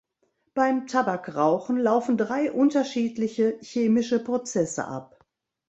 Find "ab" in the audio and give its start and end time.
4.87-5.23